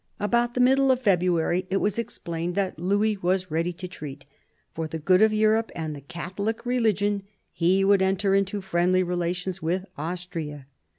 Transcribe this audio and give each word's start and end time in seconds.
About 0.19 0.55
the 0.55 0.59
middle 0.59 0.89
of 0.89 0.99
February 1.03 1.67
it 1.69 1.77
was 1.77 1.99
explained 1.99 2.55
that 2.55 2.79
Louis 2.79 3.17
was 3.19 3.51
ready 3.51 3.71
to 3.73 3.87
treat. 3.87 4.25
For 4.73 4.87
the 4.87 4.97
good 4.97 5.21
of 5.21 5.31
Europe 5.31 5.69
and 5.75 5.95
the 5.95 6.01
Catholic 6.01 6.65
religion, 6.65 7.21
he 7.51 7.85
would 7.85 8.01
enter 8.01 8.33
into 8.33 8.61
friendly 8.61 9.03
relations 9.03 9.61
with 9.61 9.85
Austria. 9.99 10.65